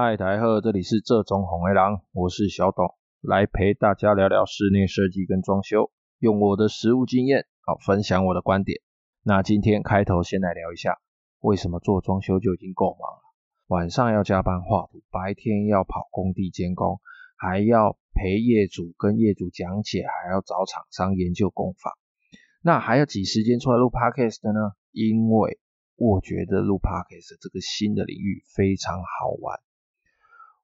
[0.00, 2.86] 嗨，大家好，这里是这种红黑狼，我是小董，
[3.20, 5.90] 来陪大家聊聊室内设计跟装修，
[6.20, 8.80] 用我的实务经验，好分享我的观点。
[9.24, 10.98] 那今天开头先来聊一下，
[11.40, 13.22] 为什么做装修就已经够忙了，
[13.66, 17.00] 晚上要加班画图，白天要跑工地监工，
[17.36, 21.98] 还要陪业主跟业主讲解，还要找厂商研究工法，
[22.62, 24.74] 那还要挤时间出来录 podcast 呢？
[24.92, 25.58] 因为
[25.96, 29.58] 我觉得录 podcast 这个新的领域非常好玩。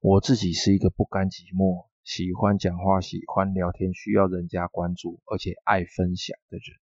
[0.06, 6.76] 我自己是一个不甘寂寞、喜欢讲话、喜欢聊天、需要人家关注，而且爱分享的人，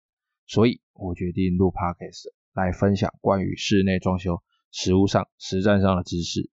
[0.47, 6.49] 所以我决定录 Podcast 来分享关于室内装修实务上、实战上的知识。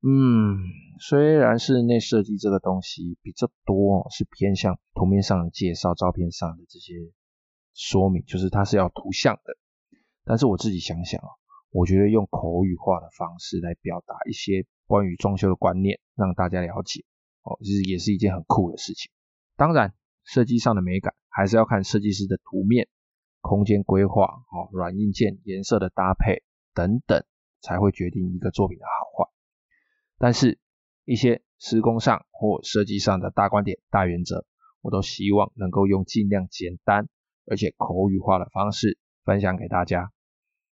[0.00, 0.62] 嗯，
[1.00, 6.94] 虽然室内设计这个东西比较多，是偏向图面上的介绍、照片上的这些
[7.74, 9.56] 说明，就是它是要图像的，
[10.22, 11.26] 但是我自己想想啊，
[11.72, 14.64] 我觉得用口语化的方式来表达一些。
[14.88, 17.04] 关于装修的观念，让大家了解
[17.42, 19.12] 哦，其实也是一件很酷的事情。
[19.54, 19.92] 当然，
[20.24, 22.88] 设计上的美感还是要看设计师的图面、
[23.42, 27.22] 空间规划、哦软硬件、颜色的搭配等等，
[27.60, 29.30] 才会决定一个作品的好坏。
[30.16, 30.58] 但是，
[31.04, 34.46] 一些施工上或设计上的大观点、大原则，
[34.80, 37.08] 我都希望能够用尽量简单
[37.46, 40.12] 而且口语化的方式分享给大家。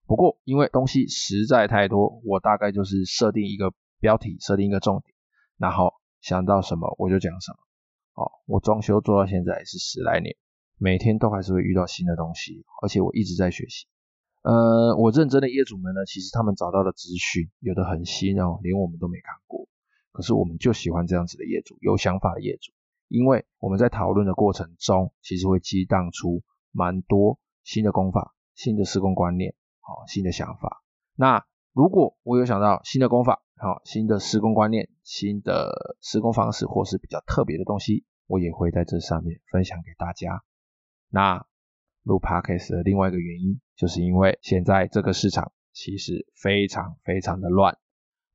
[0.06, 3.72] 不过，因为东西实在太多，我大概就是设定一个。
[4.02, 5.14] 标题设定一个重点，
[5.56, 7.58] 然后想到什么我就讲什么。
[8.14, 10.34] 哦，我装修做到现在也是十来年，
[10.76, 13.86] 每天都还是会遇到新的东西，而且我一直在学习。
[14.42, 19.68] 呃，我认真的业主们呢，其实他们找到的资讯有的很新哦，连我们都没看过。
[20.10, 22.72] 可是我们就喜欢这样子的业主，有想法的业主，
[23.06, 30.82] 因为我们在讨论的过程中，其实会激荡出蛮多新的工法、新的施工观念、好、哦、新的想法。
[31.14, 40.42] 那如果我有想到新的工法，好，新的施工观念、新的施工方式，或是比较特别的东西，我也会在这上面分享给大家。
[41.08, 41.46] 那
[42.02, 47.78] 录 Podcast 的另外一个原因，就是因为现在这个市场其实非常非常的乱。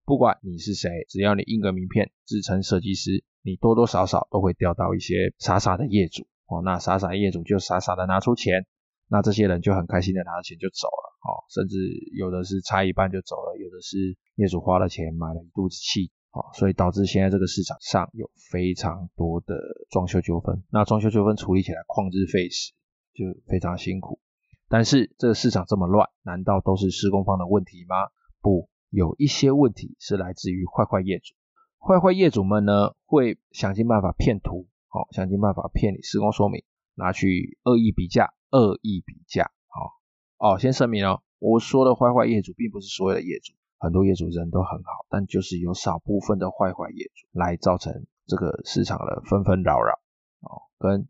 [0.05, 6.25] 不管你是谁，只要你印个名片，自称设计师，你多多少少都会钓到一些傻傻的业主。
[6.47, 8.65] 哦，那傻傻业主就傻傻的拿出钱。
[9.09, 11.77] 那这些人就很开心的拿着钱就走了，哦，甚至
[12.13, 19.55] 有的是拆一半就走了，有的是业主花了钱买了一肚子气，哦，所以导致现在这个市场上有非常多的
[19.89, 20.61] 装修纠纷。
[20.69, 22.73] 那装修纠纷处理起来旷日费时，
[23.13, 24.19] 就非常辛苦。
[24.67, 27.95] 但是这个市场这么乱，难道都是施工方的问题吗？
[28.41, 31.33] 不，有一些问题是来自于坏坏业主。
[31.79, 36.65] 坏坏业主们呢，会想尽办法骗图，哦，想尽办法骗你施工说明，
[36.95, 38.33] 拿去恶意比价。
[38.51, 39.91] 恶意比价，好
[40.37, 49.99] 哦，先声明哦，我说的坏坏业主并不是所有的业主，很多业主人都很好，但就是有少部分的坏坏业主来造成这个市场的纷纷扰扰，
[50.41, 51.07] 哦，跟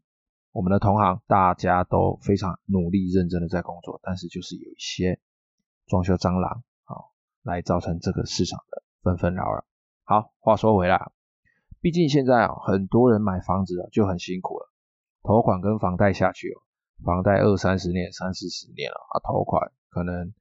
[0.51, 5.19] 我们的同行大家都非常努力认真的在工作，但是就是有一些
[5.85, 9.63] 装修蟑螂，哦，来造成这个市场的纷纷扰扰。
[10.03, 11.11] 好，话说回来，
[11.81, 14.71] 毕竟现在啊，很多人买房子啊就很辛苦了，
[15.21, 16.63] 头款跟房贷下去哦。
[17.03, 20.33] 房贷二三十年、三四十年了啊，头款可能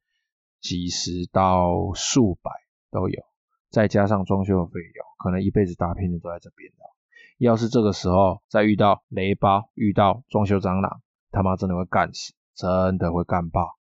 [0.61, 2.51] 几十到数百
[2.91, 3.23] 都有，
[3.71, 6.97] 再加上装修的费用，可能一辈子打拼的都在这边了。
[7.39, 13.77] 要是这个时候再遇到雷包、遇到装修蟑螂，他妈真的会干死，真的会干爆。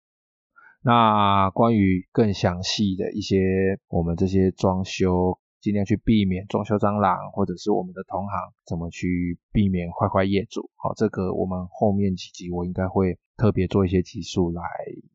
[0.83, 10.69] 那关于更详细的一些我们这些装修，尽量去避免装修蟑螂，或者是我们的同行怎么去避免坏坏业主。
[10.75, 14.61] 好，这个我们后面几集我应该会特别做一些集数来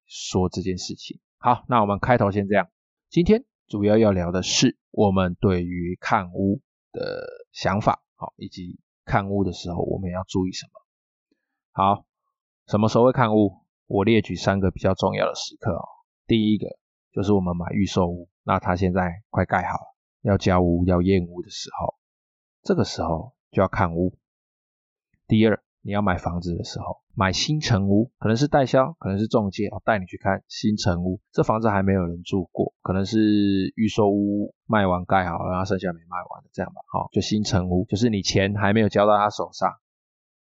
[0.08, 1.20] 说这件事情。
[1.38, 2.68] 好，那我们开头先这样。
[3.12, 6.62] 今天主要要聊的是我们对于看屋
[6.92, 10.72] 的想法，好，以及看屋的时候我们要注意什么。
[11.74, 12.06] 好，
[12.66, 13.52] 什么时候会看屋？
[13.86, 15.86] 我列举三个比较重要的时刻哦。
[16.26, 16.80] 第一个
[17.12, 19.99] 就是我们买预售屋，那它现在快盖好了。
[20.22, 21.96] 要交屋要验屋的时候，
[22.64, 24.14] 这个时候就要看屋。
[25.28, 31.22] 第二，你要买房子的时候，买新城屋，可能是代销，可能是中介，带你去看新城屋。
[31.32, 36.82] 这房子还没有人住过，可能是预售屋卖完盖好，然后剩下没卖完的这样吧。
[36.92, 39.74] 好，就新城屋，就是你钱还没有交到他手上。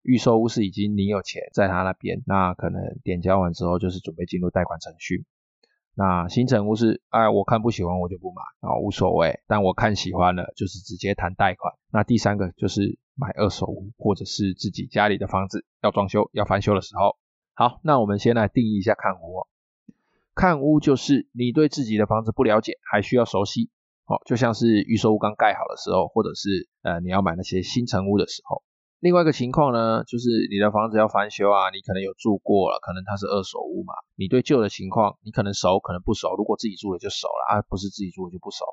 [0.04, 5.26] 预售屋是已经你有钱在他那边，那可能点交完之后就是准备进入贷款程序。
[6.00, 9.40] 那新成屋是，哎，我看不喜欢我就不买啊，无所谓。
[9.48, 11.74] 但我看喜欢了，就是直接谈贷款。
[11.92, 17.18] 那第三个就是买二手屋，或者是自己家里的房子要装修、要翻修的时候。
[17.56, 19.48] 好，那我们先来定义一下看屋哦。
[20.36, 23.72] 看屋就是你对自己的房子不了解，还需要熟悉，
[24.06, 28.62] 哦，就像是预售屋刚盖好的时候，或者是呃你要买那些新成屋的时候。
[29.00, 36.36] 另外一个情况呢，就是你的房子要翻修啊，你可能有住过了，可能它是二手屋嘛，你对旧的情况你可能熟，可能不熟。
[36.36, 38.66] 如果自己住了就熟了啊，不是自己住了就不熟。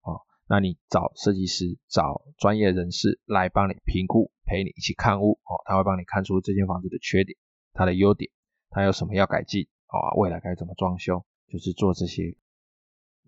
[0.00, 7.36] 哦，那你找设计师，找专业人士来帮你评估，陪你一起看屋哦，他会帮你看出这间房子的缺点，
[7.74, 8.30] 它的优点，
[8.70, 11.22] 它有什么要改进哦，未来该怎么装修，
[11.52, 12.34] 就是做这些。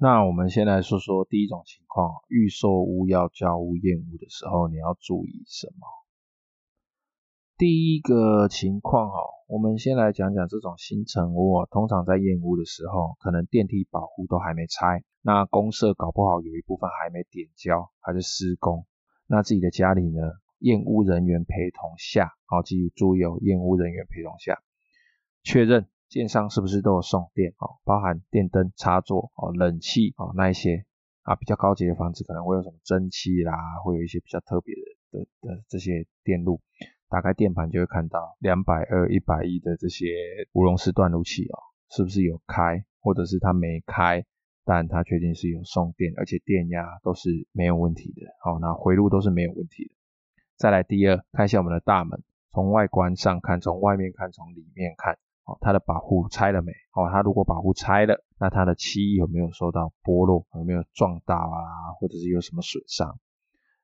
[0.00, 5.87] 那我们先来说说第一种情况，预售屋要交屋验屋的时候，你要注意什么？
[7.58, 18.84] 第一个情况哦，我们先来讲讲这种新成屋，通常在验屋的时候，可能电梯保护都还没拆，那公设搞不好有一部分还没点胶，还是施工。
[19.28, 20.20] 那自己的家里呢，
[20.58, 24.60] 验屋人员陪同下，好，记住有验屋人员陪同下，
[25.44, 30.84] 确认建商是不是都有送电哦，包含电灯插座哦、冷气哦那一些
[31.22, 33.52] 啊，比较高级的房子可能会有什么蒸汽啦，
[33.84, 36.60] 会有一些比较特别的的的这些电路。
[37.12, 40.06] 打开电盘就会看到两百二、一百一的这些
[40.53, 41.59] 无熔丝断路器哦，
[41.91, 44.25] 是不是有开，或者是它没开，
[44.64, 49.94] 但它确定是有送电，而且电压都是没有问题的，好，那回路都是没有问题的。
[50.56, 56.73] 再来第二，看一下我们的大门，从外观上看，从外面看，从里面看，哦，它的保护拆了没？
[56.94, 60.47] 哦，它如果保护拆了，那它的漆有没有受到剥落？
[60.55, 61.93] 有没有撞到啊？
[62.00, 63.19] 或者是有什么损伤？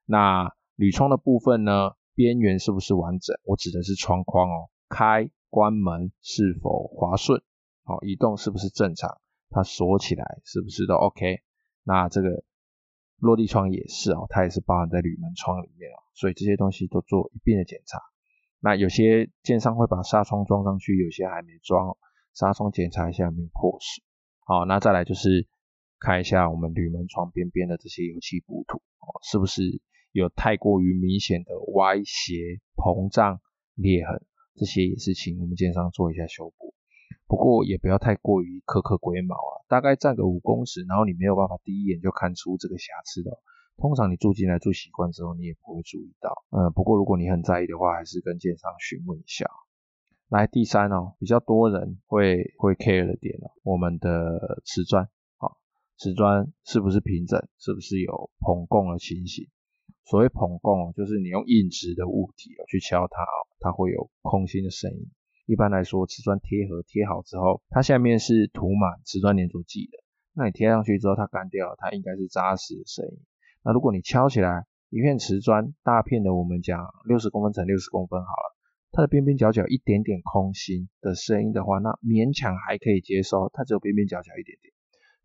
[0.07, 1.91] 那铝窗的部分呢？
[2.19, 3.39] 边缘是不是完整？
[3.45, 7.41] 我指的是窗框哦，开关门是否滑顺？
[7.85, 9.21] 好，移动是不是正常？
[9.49, 11.39] 它锁起来是不是都 OK？
[11.83, 12.43] 那这个
[13.19, 18.01] 落地窗也是哦，它也是包含在铝门窗里面哦，所以这些东西都做一遍的检查。
[18.59, 21.95] 那有些建商会把纱窗装上去，有些还没装，
[22.33, 24.03] 纱窗检查一下有没有破损。
[24.41, 25.47] 好，那再来就是
[25.99, 29.81] 看一下我们铝门窗边边的这些油漆补土哦，是不是？
[30.11, 33.41] 有太过于明显的歪斜、膨胀、
[33.75, 34.21] 裂痕，
[34.55, 36.73] 这些也是请我们建商做一下修补。
[37.27, 43.39] 不过也不要太过于苛刻龟毛啊，大概占个五公尺，然后你没有办法第一眼就看出这个瑕疵的。
[43.77, 46.43] 通常你住进来住习惯之后，你也不会注意到。
[46.49, 49.45] 呃，不过如果你很在意的话，还是跟建商询问一下。
[50.27, 55.07] 来，第三哦，比较多人会会 care 的点哦，我们的瓷砖，
[55.37, 55.57] 好，
[55.97, 59.47] 瓷砖是不是平整，是不是有膨共的情形？
[60.09, 63.23] 所谓捧共，就是你用硬质的物体去敲它，
[63.59, 65.05] 它会有空心的声音。
[65.45, 69.99] 一般来说，瓷砖贴合贴好之后，它下面是涂满瓷砖粘着剂的。
[70.33, 73.19] 那你贴上去之后，它干掉了，它应该是扎实的声音。
[73.63, 78.57] 那如果你敲起来，一片瓷砖大片的，我们讲六十公分乘六十公分好了，
[78.91, 83.51] 它的边边角角一点点空心的声音的话，那勉强还可以接受。
[83.53, 84.68] 它只有边边角角一点点。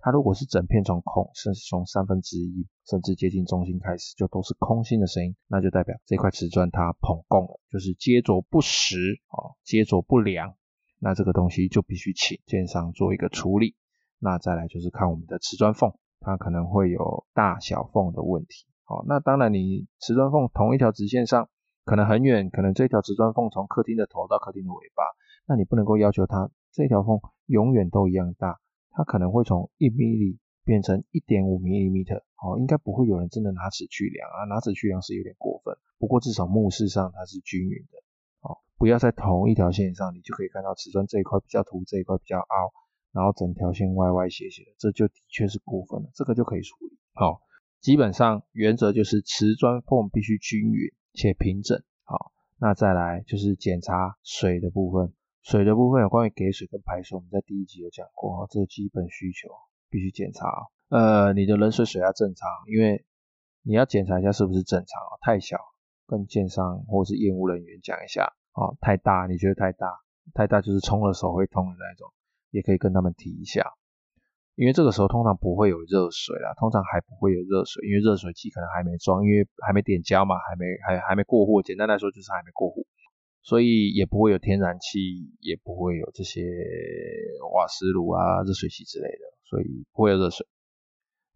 [0.05, 8.99] 它如果是整片从空，甚至从三分之一，甚至接近中心开始，就都是空心的声音，那就代表这块瓷砖它膨供了，就是接着不实
[9.31, 10.57] 哦，接着不良，
[11.01, 13.77] 那这个东西就必须请建商做一个处理。
[14.19, 18.67] 那再来就是看我们的瓷砖缝，它可能会有大小缝的问题。
[18.85, 21.49] 好，那当然你瓷砖缝同一条直线上，
[21.87, 25.03] 可能很远，可能这条瓷砖缝从客厅的头到客厅的尾巴，
[25.49, 28.61] 那你不能够要求它这条缝永远都一样大。
[28.97, 35.77] 它可能会从一米米变成一点五米米特，哦，应该不会有人真的拿尺去量啊，拿尺去量是有点过分。
[35.99, 37.99] 不过至少目视上它是均匀的，
[38.41, 42.73] 哦，不要在同一条线上，你就可以看到瓷砖这一块比较凸，这一块比较凹，
[43.13, 46.97] 然后整条线歪歪斜斜的，这就的确是过分了，这个就可以处理。
[47.15, 47.41] 好，
[47.81, 51.83] 基本上原则就是瓷砖缝必须均匀且平整。
[52.05, 55.13] 好，那再来就是检查水的部分。
[55.45, 59.51] 水的部分有关于给水跟排水，我们在第一集有讲过，这个基本需求
[59.91, 60.49] 必须检查。
[60.89, 63.05] 呃，你的冷水水压正常，因为
[63.61, 65.03] 你要检查一下是不是正常。
[65.21, 65.59] 太小，
[66.07, 68.33] 跟建商或是业务人员讲一下。
[68.55, 70.01] 哦，太大，你觉得太大，
[70.33, 72.09] 太大就是冲了手会痛的那种，
[72.49, 73.75] 也可以跟他们提一下。
[74.55, 81.61] 因为这个时候通常不会有热水啦，通常还不会有热水，因为热水器可能还没装，因为还没点胶嘛，还没还还没过户。
[81.61, 82.87] 简单来说就是还没过户。
[83.45, 84.99] 所以也不会有天然气，
[85.41, 86.41] 也不会有这些
[87.55, 90.47] 瓦斯炉啊、热水器之类的，所以不会有热水。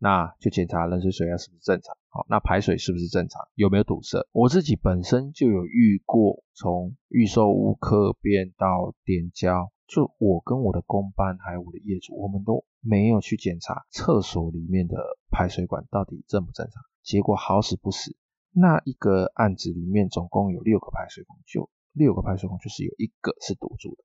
[0.00, 4.27] 那就检查冷水水压是不是正常，好，那排水是不是正常，有没有堵塞？
[4.33, 14.97] 我自己本身就有遇过，从预售屋客变到点交，就我跟我的工班还有我的业主，我们都没有去检查厕所里面的
[15.31, 16.83] 排水管到底正不正常。
[17.03, 18.17] 结果好死不死，
[18.53, 21.69] 那一个案子里面总共有六个排水孔就。
[21.99, 24.05] 六个排水孔就是有一个是堵住的，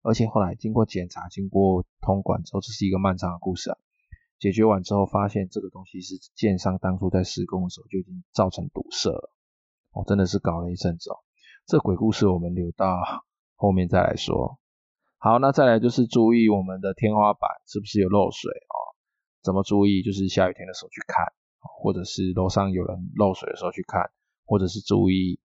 [0.00, 3.76] 而且后来经过检查、经过通管之后，这是一个漫长的故事啊。
[4.38, 9.30] 解决完之后，发现这个东西是建商当初在施工的时候就已经造成堵塞了，
[9.92, 11.16] 哦，真的是搞了一阵子哦。
[11.66, 12.98] 这鬼故事我们留到
[13.54, 14.58] 后面再来说。
[15.18, 18.98] 好，那再来就是注意我们的天花板是不是有漏水哦？
[19.42, 20.02] 怎么注意？
[20.02, 24.10] 就是下雨天的时候去看，或者是楼上有人漏水的时候去看，
[24.44, 25.38] 或者是注意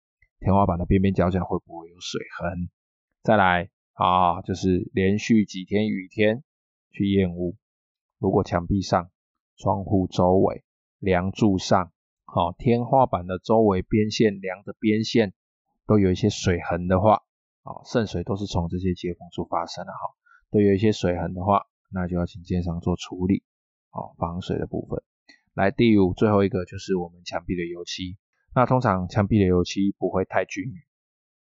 [0.45, 2.69] 天花板的边边角角会不会有水痕。
[3.23, 6.45] 再来啊，就是连续几天雨天
[6.91, 7.57] 去验屋，
[8.19, 9.11] 如果墙壁上、
[9.57, 10.63] 窗户周围、
[10.99, 11.91] 梁柱上、
[12.27, 15.33] 好天花板的周围边线、梁的边线
[15.87, 17.23] 都有一些水痕的话，
[17.63, 19.99] 啊，渗水都是从这些接缝处发生的哈，
[20.51, 23.43] 都有一些水痕的话，那就要请建商做处理，
[23.89, 25.03] 好防水的部分。
[25.55, 28.19] 来，第五最后一个就是我们墙壁的油漆，
[28.57, 30.75] 那通常墙壁的油漆不会太均匀，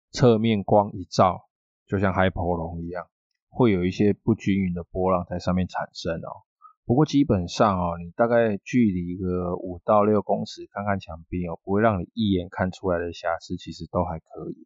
[0.10, 1.48] 侧面光一照。
[1.86, 3.05] 就像海波龙一样，
[3.50, 6.41] 会有一些不均匀的波浪在上面产生哦。
[6.86, 14.65] 不过基本上哦，你大概距离个五到六公尺，看看墙壁哦，不会让你一眼看出来的瑕疵，其实都还可以。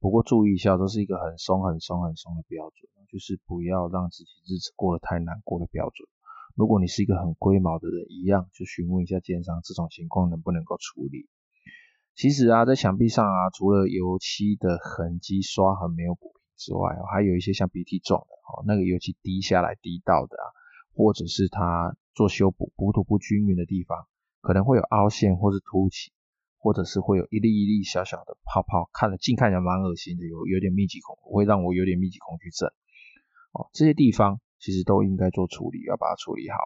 [0.00, 6.08] 不过注意一下，这是一个很松、很松、很松的标准，就是不要让自己日子过得太难过的标准。
[6.54, 11.28] 如果你是一个很龟毛的人，一样就询问一下建商，这种情况能不能够处理。
[12.14, 16.42] 其实啊，在墙壁上啊，除了油漆的痕迹、刷痕没有补平。
[16.54, 20.46] 之外，还有一些像鼻涕状的哦，那个油漆滴下来滴到的啊，
[20.94, 24.06] 或者是它做修补补土不均匀的地方，
[24.40, 26.12] 可能会有凹陷或是凸起，
[26.58, 32.68] 或者是会有一粒一粒小小的泡泡，看了近看起来蛮恶心的，有有点密集恐，会让我有点密集恐惧症
[33.50, 33.68] 哦。
[33.72, 36.58] 这些地方其实都应该做处理，要把它处理好。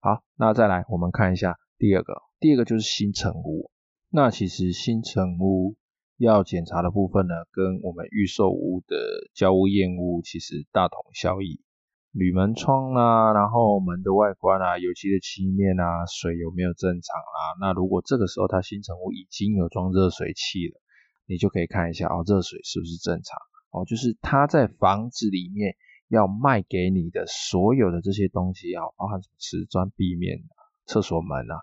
[0.00, 3.70] 好，那再来我们看一下第二个，第二个就是新成屋。
[4.10, 5.76] 那其实新成屋。
[6.20, 8.96] 要检查的部分呢，跟我们预售屋的
[9.34, 11.62] 交屋验屋其实大同小异。
[12.10, 17.38] 铝门窗啊，然后门的外观啊，油漆的漆面啊，水有没有正常啊？
[17.60, 20.80] 那如果这个时候它新成屋已经有装热水器了，
[21.28, 23.38] 你就可以看一下哦，热水是不是正常？
[23.70, 25.76] 哦，就是它在房子里面
[26.08, 30.40] 要卖给你的所有的这些东西啊，包含什么瓷砖壁面、
[30.84, 31.62] 厕所门啊，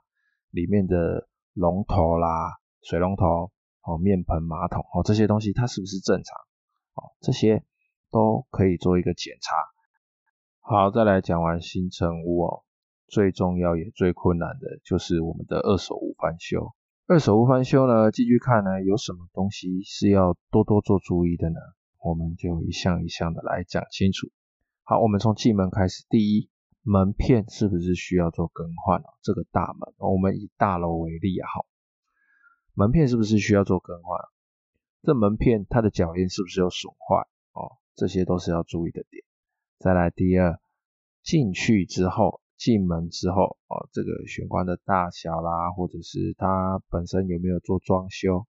[0.52, 3.52] 里面的龙头啦、水龙头。
[3.88, 6.36] 哦，面盆、马桶哦，这些东西它是不是正常？
[6.96, 7.64] 哦，这些
[8.10, 9.54] 都可以做一个检查。
[10.62, 12.64] 好，再来讲完新成屋哦，
[13.06, 16.74] 最重要也最困难的就是我们的二手屋翻修。
[17.06, 21.60] 二手屋翻修呢，继续看呢，有什么东西是要多多做注意的呢？
[22.04, 24.32] 我们就一项一项的来讲清楚。
[24.82, 26.50] 好，我们从进门开始，第一，
[26.88, 29.02] 门片是不是需要做更换？
[29.24, 31.66] 这个大门，我们以大楼为例啊，好。
[32.76, 34.22] 门片是不是需要做更换？
[35.02, 37.28] 这门片它的脚印是不是有损坏？
[37.54, 39.24] 哦，这些都是要注意的点。
[39.80, 40.60] 再来第二，
[41.24, 48.46] 进去之后，进门之后，哦，这个玄关的大小啦，或者是它本身有没有做装修？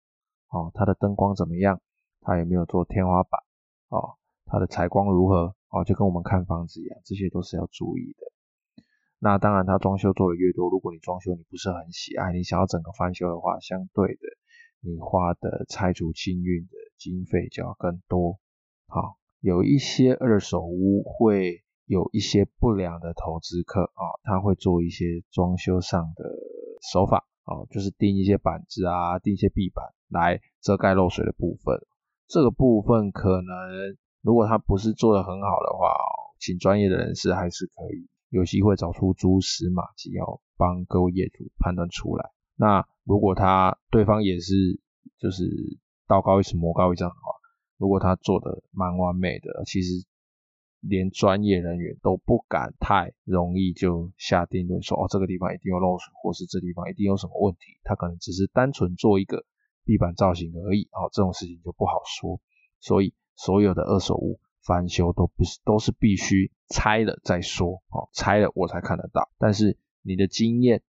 [0.48, 1.82] 哦，它的灯光怎么样？
[2.22, 3.42] 它有没有做天花板？
[3.90, 4.16] 哦，
[4.52, 5.56] 它的采光如何？
[5.70, 8.84] 哦，就跟我们看房子一样，这些都是要注意的。
[9.20, 14.20] 那当然，它装修做的越多，如果你装修你不是很喜爱，你想要整个翻修的话，相对的，
[14.82, 18.40] 你花的拆除清运的经费就要更多。
[18.88, 26.26] 好，有一些二手屋会有一些不良的投资客啊，他会做一些装修上的
[26.92, 31.80] 手法，哦，就是钉一些板子啊，钉一些壁板来遮盖漏水的部分。
[32.28, 35.94] 这个部分可能如果他不是做的很好的话，
[36.40, 38.08] 请专业的人士还是可以。
[38.30, 42.32] 有机会找出蛛丝马迹，要帮各位业主判断出来。
[42.56, 44.80] 那如果他对方也是
[45.20, 45.44] 就是
[46.08, 47.34] 道高一尺魔高一丈的话，
[47.78, 50.06] 如果他做的蛮完美的，其实
[50.80, 57.60] 连专业人员都不敢太容易就下定论说哦，这个地方一定有漏水，或是这地方一定有什么问题。
[57.84, 59.44] 他可能只是单纯做一个
[59.84, 62.40] 壁板造型而已，哦，这种事情就不好说。
[62.80, 64.40] 所以所有的二手屋。
[64.64, 69.28] 翻修都不是都是必须拆了再说哦，拆了我才看得到。
[69.40, 70.84] 但是你的经验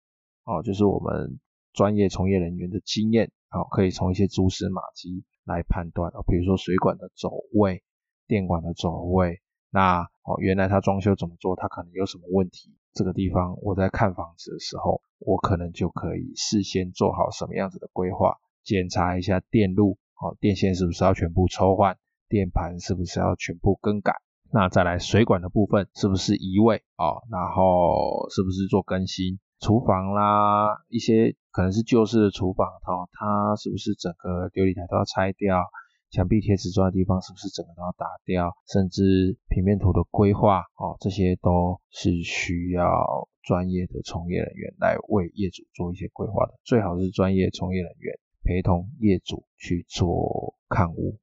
[0.43, 1.39] 哦，就是我们
[1.71, 7.83] 专业从业人员的经验哦，可以从一些蛛丝马迹来判断哦，比如说水管的走位、
[8.25, 12.75] 电管的走位，那哦原来他装修怎么做，他可能有什么问题。
[12.93, 21.99] 这个地方我在看房子的时候，我可能就可以事先做好什么样子的规划，检查一下电路哦，电线是不是要全部抽换。
[22.29, 24.13] 电盘是不是要全部更改？
[24.51, 27.21] 那再来水管的部分是不是移位哦？
[27.29, 29.39] 然后是不是做更新？
[29.59, 35.65] 厨房啦，一些可能是旧式的厨房哦，它是不是整个流理台都要拆掉？
[36.11, 51.19] 墙壁贴瓷砖的地方是不是整个都要打掉，甚至平面图的规划哦，这些都是需要专业的从业人员来为业主做一些规划的，最好是专业从业人员陪同业主去做看屋、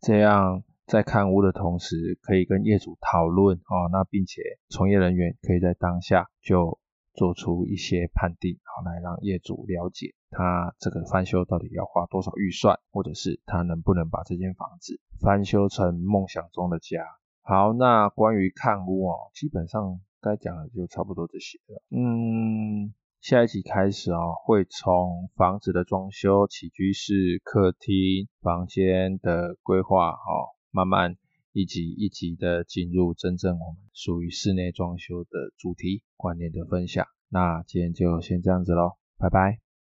[0.00, 6.78] 这样在看屋的同时可以跟业主讨论哦，那并且从业人员可以在当下就
[7.14, 10.14] 做出一些判定，好来让业主了解。
[10.30, 17.04] 他这个翻修到底要花多少预算，或者是他能不能把这间房子翻修成梦想中的家？
[17.42, 21.82] 好，那关于看屋哦，基本上该讲的就差不多这些了。
[21.90, 31.16] 嗯，下一集开始哦，会从房子的装修、起居室、客厅、房间的规划哦，慢慢
[31.52, 37.06] 一集一集的进入真正我们属于室内装修的主题观念的分享。
[37.28, 39.67] 那今天就先这样子喽，拜拜。